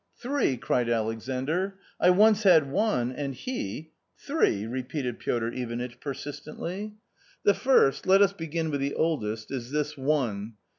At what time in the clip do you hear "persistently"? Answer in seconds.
5.99-6.95